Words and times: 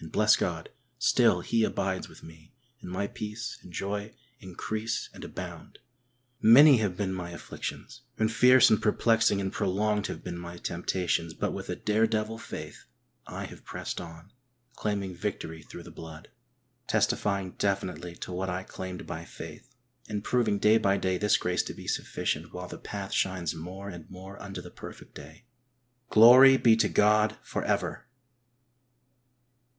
bless 0.11 0.35
God! 0.35 0.69
still 0.97 1.41
He 1.41 1.63
abides 1.63 2.09
with 2.09 2.23
me 2.23 2.51
and 2.81 2.89
my 2.89 3.05
peace 3.05 3.59
and 3.61 3.71
joy 3.71 4.15
increase 4.39 5.11
and 5.13 5.23
abound. 5.23 5.77
Many 6.41 6.77
have 6.77 6.97
been 6.97 7.13
my 7.13 7.29
afflictions, 7.29 8.01
and 8.17 8.31
fierce 8.31 8.71
and 8.71 8.81
perplexing 8.81 9.39
and 9.39 9.53
prolonged 9.53 10.07
have 10.07 10.23
been 10.23 10.39
my 10.39 10.57
temptations, 10.57 11.35
but 11.35 11.53
with 11.53 11.69
a 11.69 11.75
dare 11.75 12.07
devil 12.07 12.39
faith 12.39 12.85
I 13.27 13.45
have 13.45 13.63
pressed 13.63 14.01
on, 14.01 14.31
claiming 14.75 15.13
victory 15.13 15.61
through 15.61 15.83
the 15.83 15.91
blood, 15.91 16.23
12 16.23 16.23
HEART 16.23 16.29
TALKS 16.31 16.65
ON 16.65 16.97
HOLINESS. 16.97 17.05
testifying 17.05 17.51
definitely 17.59 18.15
to 18.15 18.31
what 18.31 18.49
I 18.49 18.63
claimed 18.63 19.05
by 19.05 19.23
faith, 19.23 19.69
and 20.09 20.23
proving 20.23 20.57
day 20.57 20.79
by 20.79 20.97
day 20.97 21.19
this 21.19 21.37
grace 21.37 21.61
to 21.61 21.75
be 21.75 21.85
sufficient 21.87 22.51
while 22.55 22.67
the 22.67 22.79
path 22.79 23.11
shines 23.13 23.53
more 23.53 23.89
and 23.89 24.09
more 24.09 24.41
unto 24.41 24.61
the 24.63 24.71
perfect 24.71 25.13
day. 25.13 25.45
Glory 26.09 26.57
be 26.57 26.75
to 26.77 26.89
God 26.89 27.37
for 27.43 27.63
ever 27.63 28.07